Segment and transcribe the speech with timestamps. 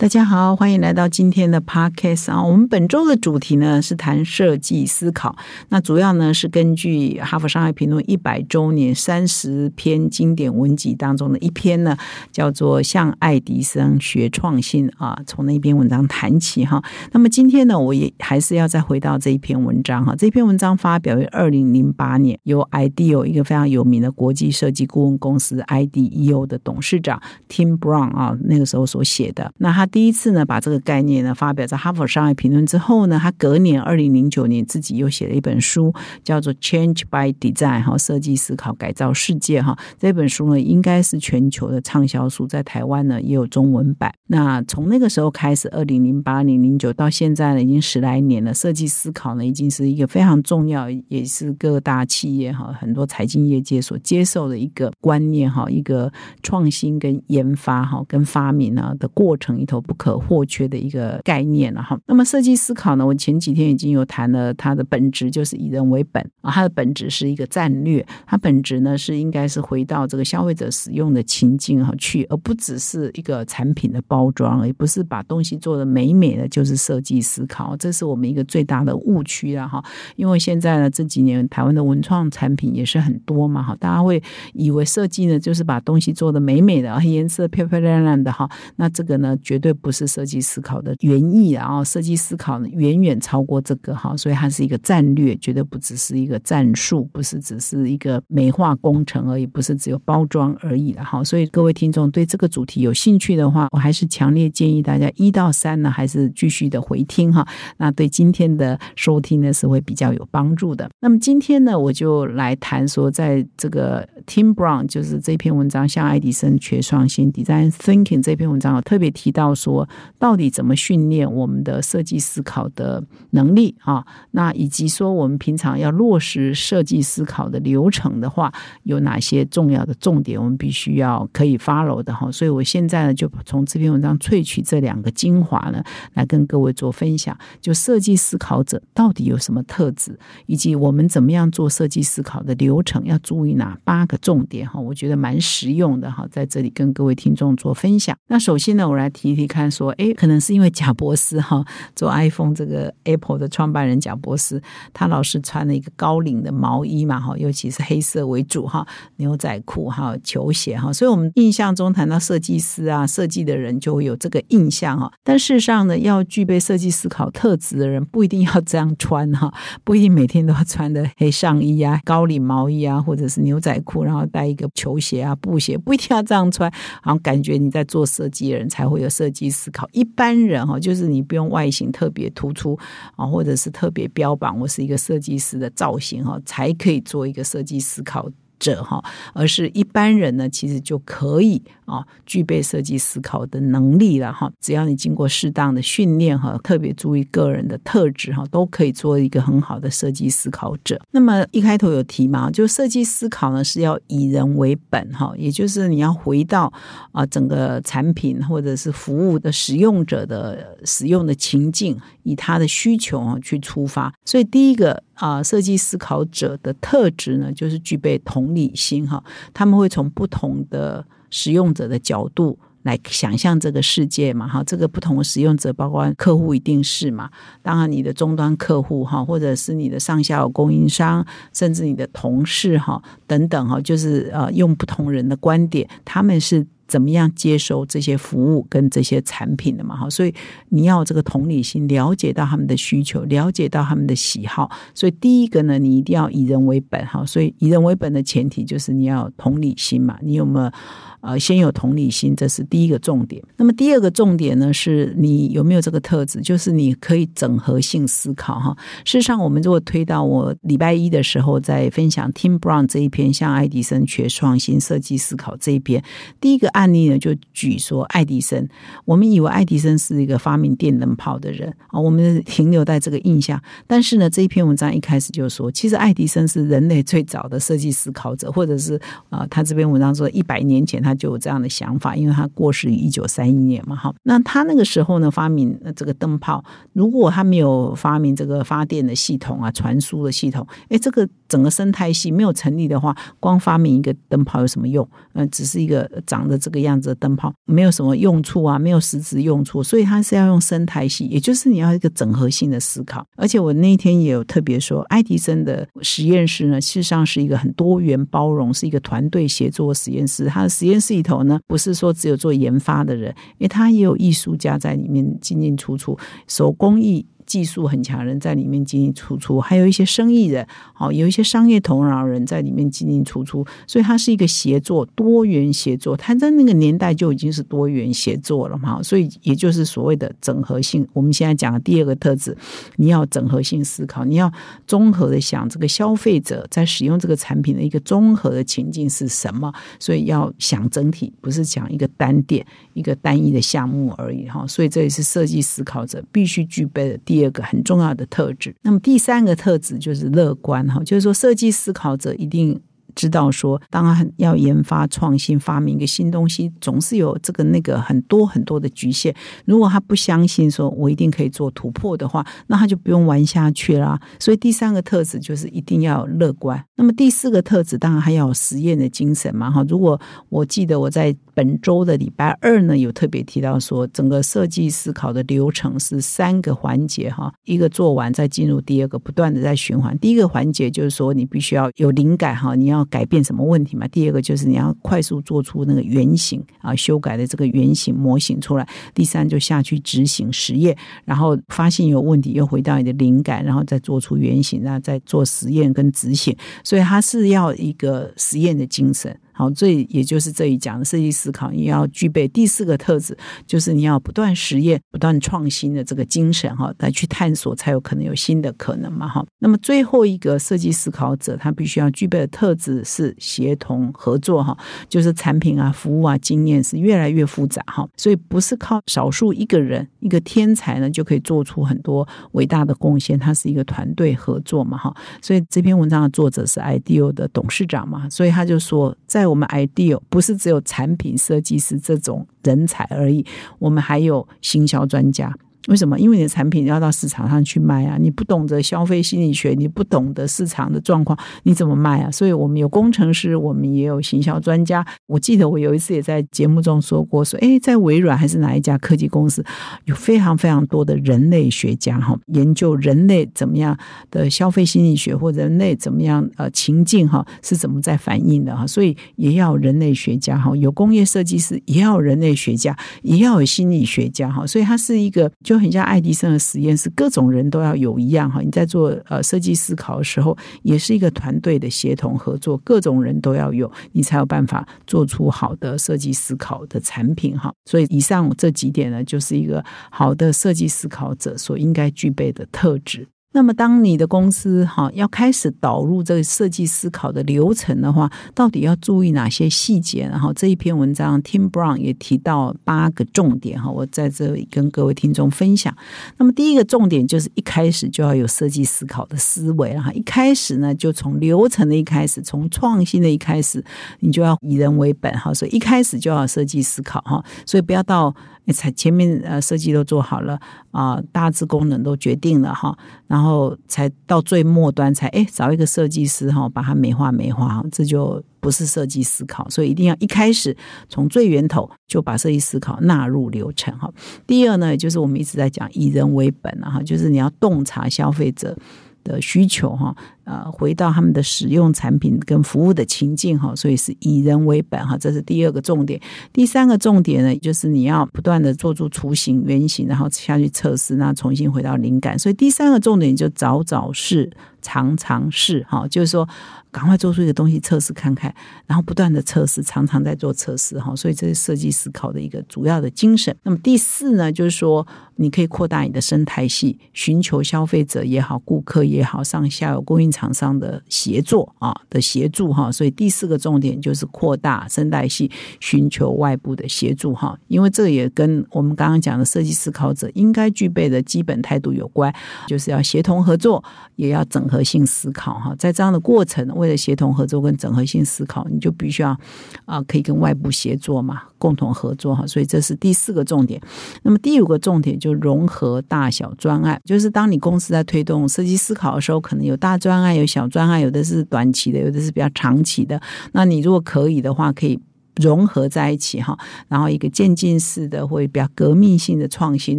[0.00, 2.40] 大家好，欢迎来到今天的 podcast 啊。
[2.40, 5.34] 我们本周的主题呢是谈设计思考，
[5.70, 11.96] 那主要呢是根据《哈佛商业评论》一百周年三十篇经典文集当中的一篇呢，
[12.30, 16.80] 叫做《向爱迪生学创新》啊，从那篇文章谈起哈。
[17.10, 20.14] 那么今天呢，我也还是要再回到这一篇文章哈。
[20.16, 29.52] 这篇文章发表于二零零八年，由 IDEO 一个非常有名的国际设计顾问公司 IDEO 的董事长 Tim Brown 啊，那个时候所写的。
[29.58, 35.92] 那他第一次呢，把这个概念呢发表在《哈佛商业评论》之后呢，他隔年二零零九年自己又写了一本书，
[36.22, 39.76] 叫做《Change by Design》哈，设计思考改造世界哈。
[39.98, 44.12] 这本书呢，应该是全球的畅销书，在台湾呢也有中文版。
[44.26, 48.52] 那从那个时候开始，二零零八、零零九到现在呢，已经十来年了。
[48.52, 61.98] 设计思考呢，已经是一个非常重要，也是各大企业哈，很多财经业界所接受的一个观念哈，一个创新跟研发哈，跟发明啊的过程里头不可或缺的一个概念了哈。
[62.06, 79.82] 那么设计思考呢，我前几天已经有谈了，它的本质就是以人为本啊，它的本质是一个战略，它本质呢是应该是回到这个消费者使用的情境哈去，而不只是一个产品的包装，也不是把东西做的美美的，就是设计思考，这是我们一个最大的误区了哈。
[80.16, 84.22] 因为现在呢这几年台湾的文创产品也是很多嘛哈，大家会
[84.54, 101.22] 以为设计呢就是把东西做的美美的，颜色漂漂亮亮的哈，那这个呢绝对不是设计思考的原意然后设计思考呢远远超过这个哈，所以它是一个战略，绝对不只是一个战术，不是只是一个美化工程而已，不是只有包装而已了哈。
[101.22, 110.88] 所以各位听众对这个主题有兴趣的话，我还是强烈建议大家一到三呢还是继续的回听哈，那对今天的收听呢是会比较有帮助的。
[111.00, 119.88] 那么今天呢我就来谈说，在这个 Tim Brown 就是这篇文章向爱迪生学创新 Design Thinking 这篇文章，特别提到说。
[120.18, 124.04] 到底怎么训练我们的设计思考的能力啊？
[124.32, 128.52] 那以及说我们平常要落实设计思考的流程的话，
[128.82, 132.30] 有哪些重要的重点，我们必须要可以 follow 的哈？
[132.32, 135.82] 所以我现在呢，就从这篇文章萃取这两个精华呢，
[136.14, 137.36] 来跟各位做分享。
[137.60, 144.80] 就设计思考者到底有什么特质，以及我们怎么样做设计思考的流程，要注意哪八个重点哈？
[144.80, 148.16] 我觉得蛮实用的哈，在这里跟各位听众做分享。
[148.28, 149.88] 那首先呢，我来提一提看说。
[149.98, 151.64] 哎，可能是因为贾博士哈
[151.96, 154.62] 做 iPhone 这个 Apple 的创办人贾博士，
[154.92, 158.86] 他老是穿了一个高领的毛衣嘛哈，尤其是黑色为主哈，
[159.16, 165.10] 牛仔裤哈，球鞋哈，所以我们印象中谈到设计师啊，设计的人就会有这个印象哈。
[165.24, 169.52] 但事实上呢，要具备设计思考特质的人，不一定要这样穿哈，
[169.82, 176.72] 不一定每天都要穿的黑上衣啊、高领毛衣啊，或者是牛仔裤，然后带一个球鞋啊、布鞋，不一定要这样穿，
[177.04, 179.86] 然后感觉你在做设计的人才会有设计思考。
[179.92, 182.78] 一般人哈，就是你不用外形特别突出
[183.16, 188.28] 啊，或者是特别标榜我是一个设计师的造型哈，才可以做一个设计思考。
[188.60, 189.00] 者哈，
[189.34, 194.50] 而是一般人呢，其实就可以啊，具备设计思考的能力了哈。
[194.60, 201.00] 只要你经过适当的训练哈，特别注意个人的特质哈，都可以做一个很好的设计思考者。
[201.10, 206.72] 那么一开头有提嘛，就设计思考呢是要以人为本哈，也就是你要回到
[207.12, 214.12] 啊整个产品或者是服务的使用者的使用的情境，以他的需求啊去出发。
[214.24, 215.02] 所以第一个。
[215.18, 219.20] 啊，设计思考者的特质呢，就是具备同理心哈。
[219.52, 224.62] 他们会从不同的使用者的角度来想象这个世界嘛哈。
[224.64, 227.30] 这个不同的使用者，包括客户一定是嘛。
[227.62, 236.66] 当然，你的终端客户哈，或者是你的上下游供应商，甚至你的同事哈等等哈，就是呃，用不同人的观点，他们是。
[236.88, 239.94] 怎么样接收这些服务跟这些产品的嘛？
[239.94, 240.34] 哈，所以
[240.70, 244.70] 你要这个同理心，了解到他们的需求，了解到他们的喜好。
[244.94, 247.22] 所以第一个呢，你一定要以人为本哈。
[247.26, 250.18] 所以以人为本的前提就是你要同理心嘛。
[250.22, 250.72] 你有没有？
[251.20, 253.42] 呃，先有同理心，这是第一个重点。
[253.56, 258.76] 那么第二个重点呢，是你有没有这个特质，就是你可以整合性思考哈。
[259.04, 266.02] 事实上，我们如果推到我礼拜一的时候在分享 Tim Brown 这一篇，向爱迪生学创新设计思考这一篇，
[266.40, 268.68] 第一个案例呢，就举说爱迪生。
[269.04, 273.60] 我们以为爱迪生是一个发明电灯泡的人啊，我们停留在这个印象。
[273.88, 279.00] 但是呢，这一篇文章一开始就说，其实爱迪生是人类最早的设计思考者，或者是
[279.30, 281.07] 啊，他这篇文章说一百年前他。
[281.08, 284.14] 他就有这样的想法，因为他过世于一九三一年嘛，哈。
[284.24, 286.62] 那他那个时候呢，发明这个灯泡，
[286.92, 295.08] 如果他没有发明这个发电的系统啊，传输的系统，哎，这个整个生态系没有成立的话，光发明一个灯泡有什么用？
[295.32, 299.82] 嗯，只是一个长得这个样子的灯泡，没有什么用处啊，没有实质用处。
[299.82, 303.24] 所以他是要用生态系，也就是你要一个整合性的思考。
[303.36, 310.46] 而且我那天也有特别说，爱迪生的实验室呢，事实上是一个很多元包容，是一个团队协作实验室。
[310.46, 317.26] 他的实验室里头呢，不是说只有做研发的人，因为他也有艺术家在里面进进出出，手工艺。
[317.48, 326.14] 技术很强人在里面进进出出，还有一些生意人，好有一些商业头脑人在里面进进出出，所以它是一个协作，多元协作。
[326.14, 331.08] 它在那个年代就已经是多元协作了嘛，所以也就是所谓的整合性。
[331.14, 332.54] 我们现在讲的第二个特质，
[332.96, 334.52] 你要整合性思考，你要
[334.86, 342.62] 综合的想这个消费者在使用这个产品的一个综合的情境是什么，所以要想整体，不是讲一个单点、
[342.92, 344.66] 一个单一的项目而已哈。
[344.66, 347.37] 所以这也是设计思考者必须具备的第。
[347.38, 352.80] 第二个很重要的特质，那么第三个特质就是乐观哈，就是说设计思考者一定。
[353.14, 359.34] 知道说，当然要研发创新、发明一个新东西，总是有这个那个很多很多的局限。
[359.64, 364.20] 如果他不相信说我一定可以做突破的话，那他就不用玩下去啦。
[364.38, 366.82] 所以第三个特质就是一定要乐观。
[366.96, 369.84] 那么第四个特质当然还要有实验的精神嘛哈。
[369.88, 380.16] 如果我记得我在本周的礼拜二呢，有特别提到说，整个设计思考的流程是三个环节哈，一个做完再进入第二个，不断的在循环。
[380.18, 383.08] 第一个环节就是说你必须要有灵感哈，你要要。
[383.10, 384.06] 改变什么问题嘛？
[384.08, 388.86] 第二个就是你要快速做出那个原型啊，修改的这个原型模型出来。
[389.14, 396.54] 第三就下去执行实验，然后发现有问题，又回到你的灵感，然后再做出原型，然后再做实验跟执行。
[396.84, 399.34] 所以它是要一个实验的精神。
[399.58, 409.44] 好，这也就是这一讲的设计思考，你要具备第四个特质，就是你要不断实验、不断创新的这个精神哈，来去探索，才有可能有新的可能嘛哈。
[409.58, 414.78] 那么最后一个设计思考者，他必须要具备的特质是协同合作哈，
[415.08, 425.12] 就是产品啊、服务啊、经验是越来越复杂哈，所以不是靠少数一个人一个天才呢就可以做出很多伟大的贡献，它是一个团队合作嘛哈。
[425.42, 429.47] 所以这篇文章的作者是 IDEO 的董事长嘛，所以他就说在。
[429.48, 433.44] 我们 ideal 不是只有产品设计师这种人才而已，
[433.78, 435.52] 我们还有行销专家。
[435.88, 436.18] 为什么？
[436.18, 438.18] 因为你的产品要到市场上去卖啊！
[438.20, 442.30] 你不懂得消费心理学，你不懂得市场的状况，你怎么卖啊？
[442.30, 445.04] 所以我们有工程师，我们也有行销专家。
[445.26, 449.64] 我记得我有一次也在节目中说过，说哎，在微软还是哪一家科技公司，
[450.04, 453.98] 有非常非常多的人类学家哈，研究人类怎么样
[454.30, 465.77] 的消费心理学或人类怎么样呃情境哈是怎么在反应的哈，所以也要人类学家哈，有工业设计师，也要人类学家，也要有心理学家哈，所以它是一个就。
[465.78, 468.60] 很像爱迪生的实验室，各种人都要有一样哈。
[468.60, 477.72] 你在做呃设计思考的时候，也是一个团队的协同合作，各种人都要有，你才有办法做出好的设计思考的产品哈。
[477.84, 483.26] 所以以上这几点呢，就是一个好的设计思考者所应该具备的特质。
[483.50, 490.28] 那么，当你的公司哈要开始导入这个设计思考的流程的话，到底要注意哪些细节？
[490.30, 495.96] 然后这一篇文章，Tim Brown 也提到八个重点哈，我在这里跟各位听众分享。
[496.36, 503.82] 那么，第一个重点就是一开始就要有设计思考的思维哈，一开始呢就从流程的一开始，从创新的一开始，
[504.20, 508.32] 你就要以人为本哈，所以一开始就要设计思考哈，所以不要到。
[508.72, 510.58] 才前面呃设计都做好了
[510.90, 512.96] 啊，大致功能都决定了哈，
[513.26, 520.76] 然后才到最末端才哎找一个设计师哈，把它美化美化，这就不是设计思考，所以一定要一开始
[521.08, 524.12] 从最源头就把设计思考纳入流程哈。
[524.46, 528.76] 第二呢，就是我们一直在讲以人为本啊哈，就是你要洞察消费者。
[529.24, 536.20] 的需求哈，呃，回到他们的使用产品跟服务的情境哈，所以是以人为本哈，这是第二个重点。
[536.52, 542.38] 第三个重点呢，就是你要不断的做出雏形、原型，然后下去测试，那重新回到灵感。
[542.38, 544.50] 所以第三个重点就早早是。
[544.88, 546.48] 常常试哈，就是说，
[546.90, 548.52] 赶快做出一个东西测试看看，
[548.86, 553.54] 然后不断的测试，常常在做测试哈，所以这是设计思考的一个主要的精神。
[553.64, 562.90] 那么第四呢，就是说，你可以扩大你的生态系，寻求消费者也好，顾客也好，上下游供应厂商的协作啊的协助哈。
[562.90, 567.58] 所以第四个重点就是扩大生态系，寻求外部的协助哈。
[567.68, 572.34] 因为这也跟我们刚刚讲的设计思考者应该具备的基本态度有关，
[572.66, 573.84] 就是要协同合作，
[574.16, 574.77] 也要整合。
[574.78, 575.74] 合性思考哈。
[575.76, 579.36] 在这样的过程，为了协同合作跟整合性思考，你就必须要
[579.84, 582.46] 啊，可以跟外部协作嘛，共同合作哈。
[582.46, 583.80] 所以这是第四个重点。
[584.22, 593.20] 那么第五个重点就融合大小专案，就是当你公司在推动设计思考的时候，可能有大专案，有小专案，有的是短期的，有的是比较长期的。
[593.52, 595.00] 那你如果可以的话，可以。
[595.38, 599.98] 融合在一起哈，然后一个渐进式的或者比较革命性的创新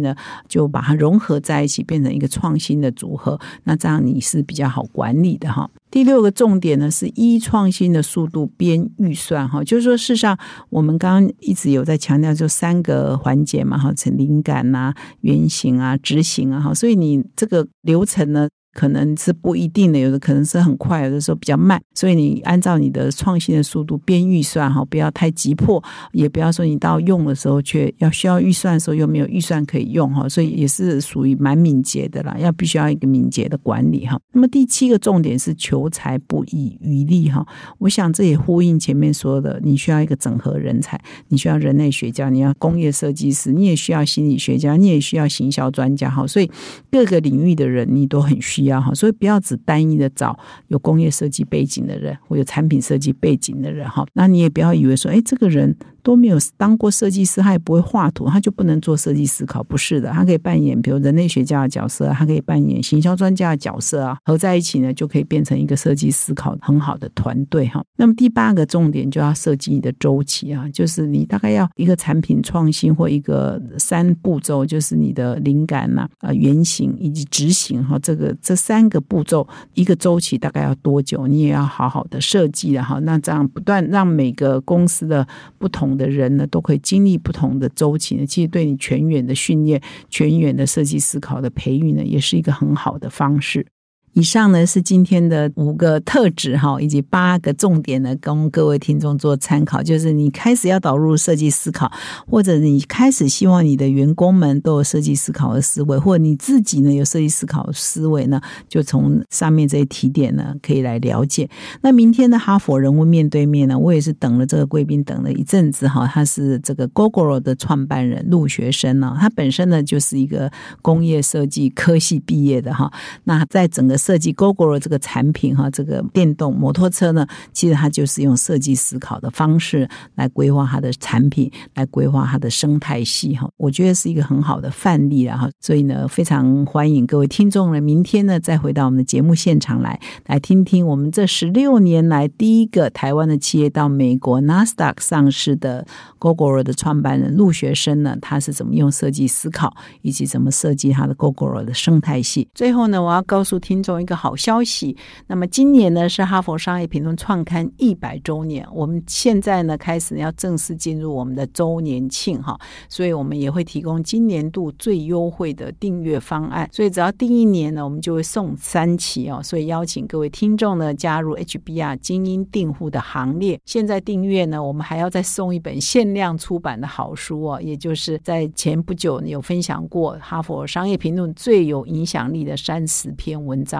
[0.00, 0.14] 呢，
[0.48, 3.38] 就把它融合在一起，变成一个创新的组合。
[3.64, 5.68] 那这样你是比较好管理的哈。
[5.90, 18.48] 第六个重点呢，是一创新的速度编预算哈，就是说，事实上我们刚刚一直有在强调，就三个环节嘛哈，从灵感啊、原型啊、执行啊哈，所以你这个流程呢。
[18.72, 21.80] 可能是不一定的，有的可能是很快，有的时候比较慢。
[21.94, 30.28] 所以你按照你的创新的速度编预算哈，不要太急迫，也不要说你到用的时候却要需要预算的时候又没有预算可以用哈。
[30.28, 34.20] 所以也是属于蛮敏捷的啦，要必须要一个敏捷的管理哈。
[34.32, 37.44] 那么第七个重点是求财不遗余力哈。
[37.78, 46.24] 我想这也呼应前面说的，你需要一个整合人才，你需要人类学家，你要工业设计师，你也需要心理学家，你也需要行销专家哈。
[46.24, 46.48] 所以
[46.88, 48.59] 各个领域的人你都很需。
[48.64, 50.38] 要哈，所以不要只单一的找
[50.68, 55.76] 有工业设计背景的人或有产品设计背景的人哈，那你也不要以为说，哎，这个人。
[56.02, 59.62] 都没有当过设计师，他也不会画图，他就不能做设计思考？
[59.62, 67.84] 不是的，他可以扮演比如人类学家的角色，他可以扮演行销专家的角色啊，合在一起呢，就可以变成一个设计思考很好的团队哈。
[67.96, 81.26] 那么第八个重点就要设计你的周期啊，就是你大概要一个产品创新或一个三步骤，就是你的灵感呐、啊原型以及执行哈，这个这三个步骤一个周期大概要多久？
[81.26, 82.98] 你也要好好的设计的哈。
[83.00, 85.26] 那这样不断让每个公司的
[85.58, 85.89] 不同。
[85.96, 88.24] 的人呢，都可以经历不同的周期。
[88.26, 93.66] 其实对你全员的训练、全员的设计思考的培育呢，也是一个很好的方式。
[94.14, 99.82] 以上呢是今天的五个特质哈，以及八个重点呢，供各位听众做参考。
[99.82, 101.90] 就是你开始要导入设计思考，
[102.26, 111.48] 或者你开始希望你的员工们都有设计思考的思维，或者你自己呢有设计思考思维呢，就从上面这些提点呢，可以来了解。
[111.80, 116.06] 那明天的哈佛人物面对面呢，我也是等了这个贵宾等了一阵子哈。
[116.06, 120.50] 他是这个 Google 的创办人陆学生呢，他本身呢就是一个
[120.82, 122.92] 工业设计科系毕业的哈。
[123.24, 133.46] 那在整个设计 Google 这个产品哈，这个电动摩托车呢，其实它就是用设计思考的方式来规划它的产品，来规划它的生态系哈。
[133.58, 135.50] 我觉得是一个很好的范例了哈。
[135.60, 145.86] 所以呢，非常欢迎各位听众呢，明天呢再回到我们的节目现场来，来听听我们这十六年来第一个台湾的企业到美国 NASDAQ 上市的
[146.18, 152.48] Google 的创办人陆学生呢，他是怎么用设计思考，以及怎么设计他的 Google 的生态系。
[152.54, 153.89] 最后呢，我要告诉听众。
[153.98, 154.94] 一个好消息，
[155.26, 173.58] 那么今年呢是哈佛商业评论创刊一百周年，我们现在呢开始要正式进入我们的周年庆哈，所以我们也会提供今年度最优惠的订阅方案，所以只要订一年呢，我们就会送三期哦，所以邀请各位听众呢加入 HBR 精英订户的行列。
[173.64, 183.79] 现在订阅呢，我们还要再送一本限量出版的好书哦，也就是在前不久有分享过哈佛商业评论最有影响力的三十篇文章。